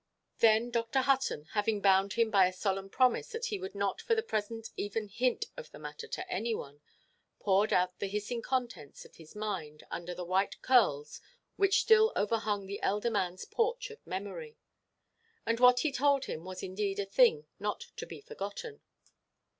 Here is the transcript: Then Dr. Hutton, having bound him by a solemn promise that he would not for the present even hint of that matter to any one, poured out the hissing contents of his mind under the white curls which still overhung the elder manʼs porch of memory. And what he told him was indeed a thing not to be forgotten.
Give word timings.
Then 0.39 0.71
Dr. 0.71 1.01
Hutton, 1.01 1.45
having 1.51 1.79
bound 1.79 2.13
him 2.13 2.31
by 2.31 2.47
a 2.47 2.53
solemn 2.53 2.89
promise 2.89 3.27
that 3.27 3.45
he 3.45 3.59
would 3.59 3.75
not 3.75 4.01
for 4.01 4.15
the 4.15 4.23
present 4.23 4.71
even 4.75 5.07
hint 5.07 5.45
of 5.55 5.69
that 5.69 5.77
matter 5.77 6.07
to 6.07 6.27
any 6.27 6.55
one, 6.55 6.81
poured 7.39 7.71
out 7.71 7.99
the 7.99 8.07
hissing 8.07 8.41
contents 8.41 9.05
of 9.05 9.17
his 9.17 9.35
mind 9.35 9.83
under 9.91 10.15
the 10.15 10.25
white 10.25 10.59
curls 10.63 11.21
which 11.55 11.81
still 11.81 12.11
overhung 12.15 12.65
the 12.65 12.81
elder 12.81 13.11
manʼs 13.11 13.51
porch 13.51 13.91
of 13.91 13.99
memory. 14.07 14.57
And 15.45 15.59
what 15.59 15.81
he 15.81 15.91
told 15.91 16.25
him 16.25 16.45
was 16.45 16.63
indeed 16.63 16.97
a 16.97 17.05
thing 17.05 17.45
not 17.59 17.81
to 17.97 18.07
be 18.07 18.21
forgotten. 18.21 18.81